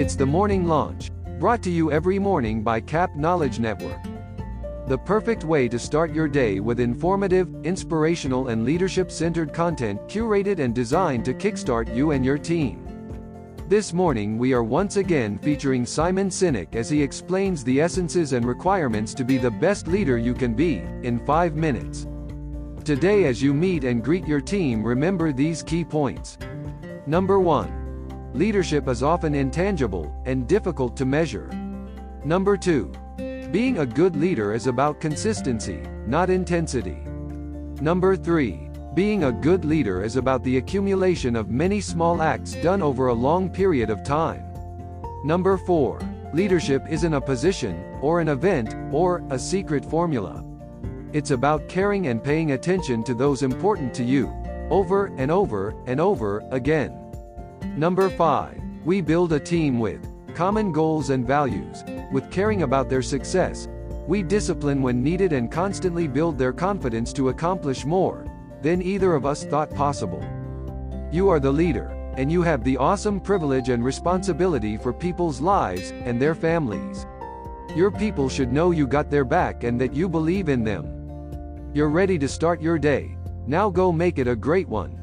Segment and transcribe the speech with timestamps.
[0.00, 4.02] It's the Morning Launch, brought to you every morning by CAP Knowledge Network.
[4.86, 10.58] The perfect way to start your day with informative, inspirational, and leadership centered content curated
[10.58, 12.82] and designed to kickstart you and your team.
[13.68, 18.46] This morning we are once again featuring Simon Sinek as he explains the essences and
[18.46, 22.06] requirements to be the best leader you can be, in 5 minutes.
[22.86, 26.38] Today as you meet and greet your team remember these key points.
[27.06, 27.79] Number 1.
[28.34, 31.50] Leadership is often intangible and difficult to measure.
[32.24, 32.92] Number 2.
[33.50, 36.98] Being a good leader is about consistency, not intensity.
[37.80, 38.68] Number 3.
[38.94, 43.12] Being a good leader is about the accumulation of many small acts done over a
[43.12, 44.44] long period of time.
[45.24, 46.00] Number 4.
[46.32, 50.44] Leadership isn't a position, or an event, or a secret formula.
[51.12, 54.32] It's about caring and paying attention to those important to you,
[54.70, 56.99] over and over and over again.
[57.76, 58.60] Number 5.
[58.84, 63.68] We build a team with common goals and values, with caring about their success.
[64.06, 68.26] We discipline when needed and constantly build their confidence to accomplish more
[68.62, 70.24] than either of us thought possible.
[71.12, 75.92] You are the leader, and you have the awesome privilege and responsibility for people's lives
[75.92, 77.06] and their families.
[77.76, 81.70] Your people should know you got their back and that you believe in them.
[81.72, 83.16] You're ready to start your day.
[83.46, 84.99] Now go make it a great one.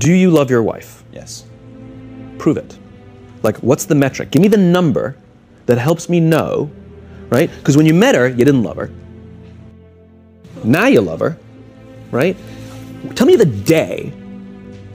[0.00, 1.04] Do you love your wife?
[1.12, 1.44] Yes.
[2.38, 2.78] Prove it.
[3.42, 4.30] Like, what's the metric?
[4.30, 5.14] Give me the number
[5.66, 6.70] that helps me know,
[7.28, 7.50] right?
[7.58, 8.90] Because when you met her, you didn't love her.
[10.64, 11.36] Now you love her,
[12.10, 12.34] right?
[13.14, 14.10] Tell me the day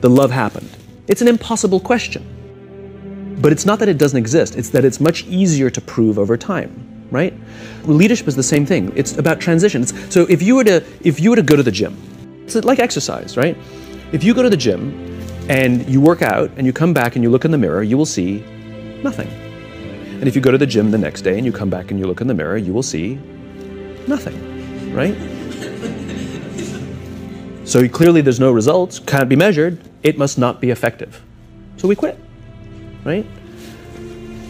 [0.02, 0.70] the love happened.
[1.08, 3.38] It's an impossible question.
[3.42, 6.36] But it's not that it doesn't exist, it's that it's much easier to prove over
[6.36, 7.34] time, right?
[7.84, 8.92] Leadership is the same thing.
[8.96, 9.94] It's about transitions.
[10.12, 11.96] So if you were to if you were to go to the gym,
[12.46, 13.56] it's like exercise, right?
[14.12, 17.24] If you go to the gym and you work out and you come back and
[17.24, 18.44] you look in the mirror, you will see
[19.04, 19.28] nothing.
[19.28, 22.00] And if you go to the gym the next day and you come back and
[22.00, 23.16] you look in the mirror, you will see
[24.08, 25.16] nothing, right?
[27.66, 31.22] So clearly there's no results, can't be measured, it must not be effective.
[31.78, 32.18] So we quit,
[33.04, 33.26] right?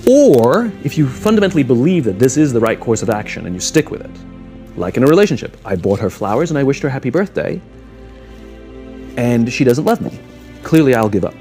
[0.07, 3.61] Or if you fundamentally believe that this is the right course of action and you
[3.61, 6.89] stick with it, like in a relationship, I bought her flowers and I wished her
[6.89, 7.61] happy birthday,
[9.17, 10.19] and she doesn't love me.
[10.63, 11.35] Clearly I'll give up.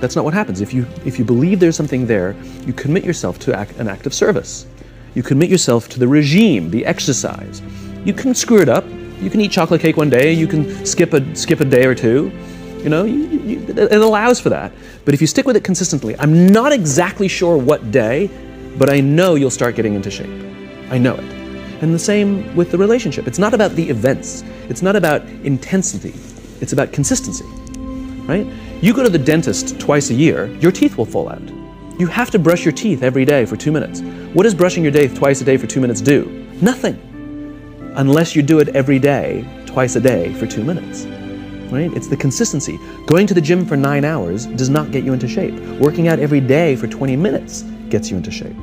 [0.00, 0.60] That's not what happens.
[0.60, 4.06] If you, if you believe there's something there, you commit yourself to act, an act
[4.06, 4.66] of service.
[5.14, 7.62] You commit yourself to the regime, the exercise.
[8.04, 8.84] You can screw it up.
[9.20, 10.32] You can eat chocolate cake one day.
[10.32, 12.30] You can skip a, skip a day or two.
[12.78, 14.70] You know, you, you, it allows for that.
[15.04, 18.30] But if you stick with it consistently, I'm not exactly sure what day,
[18.78, 20.30] but I know you'll start getting into shape.
[20.90, 21.24] I know it.
[21.82, 23.26] And the same with the relationship.
[23.26, 24.44] It's not about the events.
[24.68, 26.14] It's not about intensity.
[26.60, 27.44] It's about consistency,
[28.26, 28.46] right?
[28.82, 31.42] You go to the dentist twice a year, your teeth will fall out.
[31.98, 34.00] You have to brush your teeth every day for two minutes.
[34.32, 36.48] What does brushing your teeth twice a day for two minutes do?
[36.60, 36.96] Nothing.
[37.96, 41.06] Unless you do it every day, twice a day for two minutes.
[41.72, 41.92] Right?
[41.94, 42.78] It's the consistency.
[43.06, 45.54] Going to the gym for nine hours does not get you into shape.
[45.80, 48.56] Working out every day for 20 minutes gets you into shape.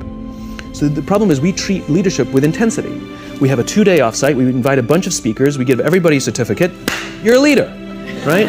[0.72, 3.00] So the problem is we treat leadership with intensity.
[3.40, 6.20] We have a two-day offsite, we invite a bunch of speakers, we give everybody a
[6.20, 6.70] certificate.
[7.22, 7.66] You're a leader,
[8.24, 8.46] right?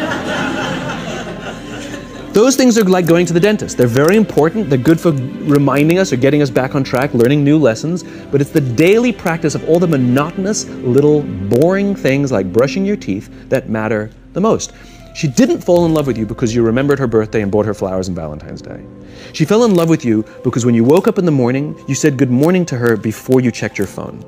[2.32, 3.76] Those things are like going to the dentist.
[3.76, 4.70] They're very important.
[4.70, 8.04] They're good for reminding us or getting us back on track, learning new lessons.
[8.30, 12.96] But it's the daily practice of all the monotonous, little, boring things like brushing your
[12.96, 14.72] teeth that matter the most.
[15.16, 17.74] She didn't fall in love with you because you remembered her birthday and bought her
[17.74, 18.86] flowers on Valentine's Day.
[19.32, 21.96] She fell in love with you because when you woke up in the morning, you
[21.96, 24.22] said good morning to her before you checked your phone.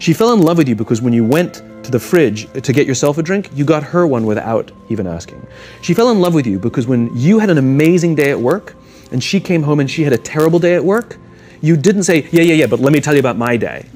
[0.00, 2.86] She fell in love with you because when you went to the fridge to get
[2.86, 5.46] yourself a drink, you got her one without even asking.
[5.82, 8.74] She fell in love with you because when you had an amazing day at work
[9.12, 11.18] and she came home and she had a terrible day at work,
[11.60, 13.86] you didn't say, yeah, yeah, yeah, but let me tell you about my day.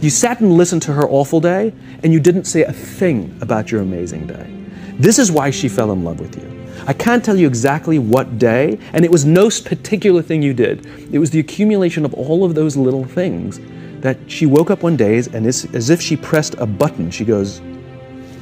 [0.00, 1.72] You sat and listened to her awful day
[2.02, 4.54] and you didn't say a thing about your amazing day.
[4.98, 6.58] This is why she fell in love with you.
[6.86, 10.86] I can't tell you exactly what day, and it was no particular thing you did.
[11.12, 13.60] It was the accumulation of all of those little things
[14.00, 17.24] that she woke up one day and as, as if she pressed a button, she
[17.24, 17.60] goes,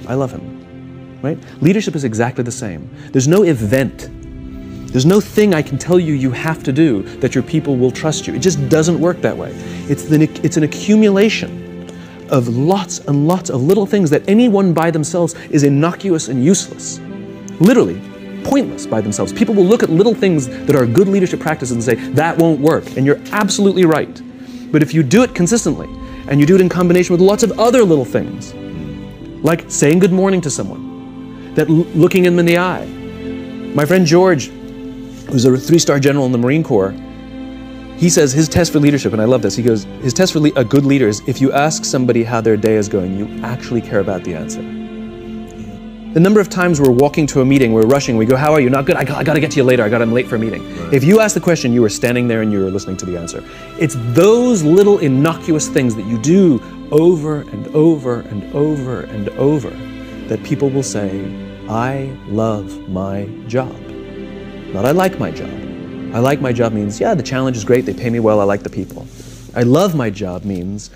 [0.06, 1.20] I love him.
[1.23, 1.38] Right?
[1.62, 2.91] Leadership is exactly the same.
[3.12, 4.11] There's no event.
[4.93, 7.91] There's no thing I can tell you you have to do that your people will
[7.91, 8.35] trust you.
[8.35, 9.50] It just doesn't work that way.
[9.88, 11.91] It's, the, it's an accumulation
[12.31, 16.99] of lots and lots of little things that anyone by themselves is innocuous and useless.
[17.61, 18.00] Literally,
[18.44, 19.32] pointless by themselves.
[19.32, 22.61] People will look at little things that are good leadership practices and say, that won't
[22.61, 22.85] work.
[22.97, 24.23] And you're absolutely right.
[24.76, 25.88] But if you do it consistently,
[26.28, 28.52] and you do it in combination with lots of other little things,
[29.43, 32.84] like saying good morning to someone, that looking them in the eye.
[33.75, 34.49] My friend George,
[35.31, 36.90] who's a three star general in the Marine Corps,
[37.96, 39.56] he says his test for leadership, and I love this.
[39.56, 42.58] He goes, his test for a good leader is if you ask somebody how their
[42.58, 44.75] day is going, you actually care about the answer.
[46.16, 48.60] The number of times we're walking to a meeting, we're rushing, we go, How are
[48.62, 48.70] you?
[48.70, 48.96] Not good.
[48.96, 49.82] I got, I got to get to you later.
[49.82, 50.62] I got, I'm late for a meeting.
[50.90, 53.18] If you ask the question, you were standing there and you were listening to the
[53.18, 53.44] answer.
[53.78, 56.58] It's those little innocuous things that you do
[56.90, 59.68] over and over and over and over
[60.28, 61.22] that people will say,
[61.68, 63.78] I love my job.
[64.72, 65.52] Not I like my job.
[66.14, 68.44] I like my job means, yeah, the challenge is great, they pay me well, I
[68.44, 69.06] like the people.
[69.54, 70.88] I love my job means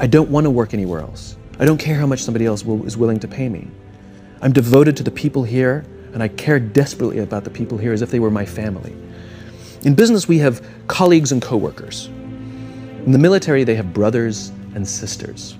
[0.00, 1.36] I don't want to work anywhere else.
[1.60, 3.70] I don't care how much somebody else will, is willing to pay me.
[4.46, 8.00] I'm devoted to the people here, and I care desperately about the people here as
[8.00, 8.94] if they were my family.
[9.82, 12.06] In business, we have colleagues and coworkers.
[12.06, 15.56] In the military, they have brothers and sisters.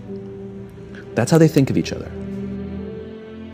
[1.16, 2.08] That's how they think of each other.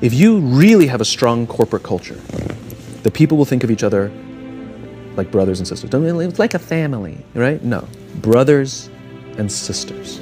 [0.02, 2.20] If you really have a strong corporate culture,
[3.02, 4.12] the people will think of each other
[5.16, 5.88] like brothers and sisters.
[5.94, 7.64] It's like a family, right?
[7.64, 7.88] No.
[8.16, 8.90] Brothers
[9.38, 10.18] and sisters.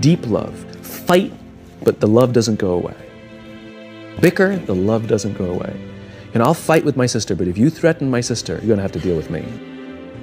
[0.00, 0.58] Deep love.
[0.84, 1.32] Fight,
[1.84, 2.96] but the love doesn't go away.
[4.20, 5.80] Bicker, the love doesn't go away.
[6.34, 8.82] And I'll fight with my sister, but if you threaten my sister, you're going to
[8.82, 9.44] have to deal with me.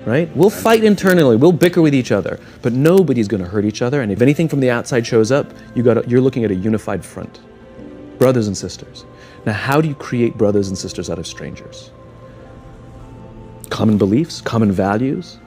[0.06, 0.34] Right?
[0.36, 4.02] We'll fight internally, we'll bicker with each other, but nobody's going to hurt each other.
[4.02, 7.04] And if anything from the outside shows up, you got you're looking at a unified
[7.06, 7.42] front.
[8.18, 9.06] Brothers and sisters.
[9.46, 11.92] Now, how do you create brothers and sisters out of strangers?
[13.70, 15.38] Common beliefs, common values,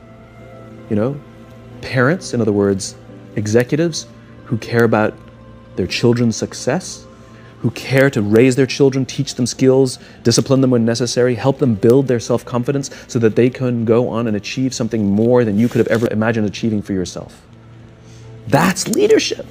[0.88, 1.20] you know,
[1.80, 2.94] parents, in other words,
[3.36, 4.06] executives
[4.44, 5.14] who care about
[5.76, 7.06] their children's success,
[7.62, 11.76] who care to raise their children, teach them skills, discipline them when necessary, help them
[11.76, 15.58] build their self confidence so that they can go on and achieve something more than
[15.58, 17.46] you could have ever imagined achieving for yourself.
[18.48, 19.46] That's leadership.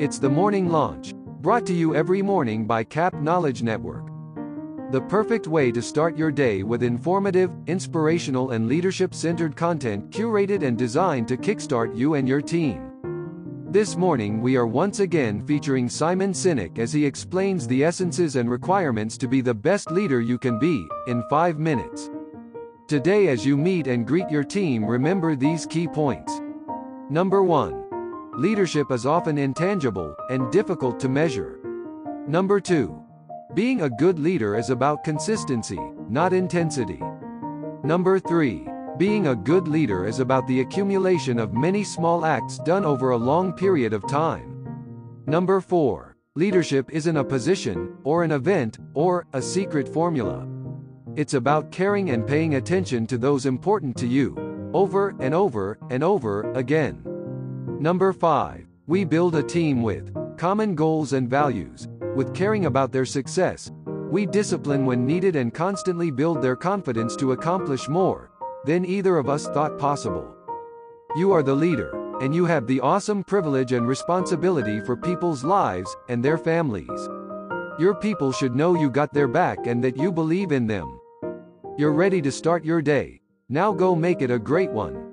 [0.00, 4.11] It's the morning launch, brought to you every morning by CAP Knowledge Network.
[4.92, 10.62] The perfect way to start your day with informative, inspirational, and leadership centered content curated
[10.62, 12.92] and designed to kickstart you and your team.
[13.70, 18.50] This morning, we are once again featuring Simon Sinek as he explains the essences and
[18.50, 22.10] requirements to be the best leader you can be, in five minutes.
[22.86, 26.38] Today, as you meet and greet your team, remember these key points.
[27.08, 28.34] Number 1.
[28.42, 31.60] Leadership is often intangible and difficult to measure.
[32.28, 33.02] Number 2.
[33.54, 35.78] Being a good leader is about consistency,
[36.08, 37.02] not intensity.
[37.84, 38.66] Number 3.
[38.96, 43.16] Being a good leader is about the accumulation of many small acts done over a
[43.16, 44.64] long period of time.
[45.26, 46.16] Number 4.
[46.34, 50.48] Leadership isn't a position, or an event, or a secret formula.
[51.14, 54.34] It's about caring and paying attention to those important to you,
[54.72, 57.02] over and over and over again.
[57.78, 58.66] Number 5.
[58.86, 63.70] We build a team with common goals and values, with caring about their success.
[64.10, 68.30] We discipline when needed and constantly build their confidence to accomplish more
[68.64, 70.34] than either of us thought possible.
[71.16, 75.96] You are the leader, and you have the awesome privilege and responsibility for people's lives
[76.08, 77.08] and their families.
[77.78, 81.00] Your people should know you got their back and that you believe in them.
[81.76, 83.20] You're ready to start your day.
[83.48, 85.11] Now go make it a great one.